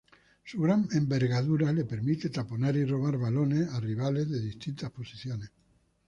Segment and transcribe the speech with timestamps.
[0.43, 5.51] Su gran envergadura le permite taponar y robar balones a rivales de distintas posiciones.